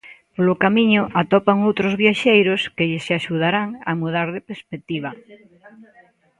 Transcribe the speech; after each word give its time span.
Polo 0.35 0.53
camiño 0.63 1.01
atopan 1.21 1.57
outros 1.69 1.93
viaxeiros 2.03 2.61
que 2.75 2.87
lles 2.89 3.07
axudarán 3.19 3.67
a 3.89 3.91
mudar 4.01 4.27
de 4.35 4.41
perspectiva. 4.49 5.09